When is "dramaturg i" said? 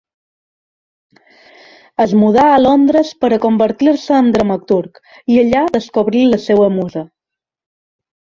4.37-5.39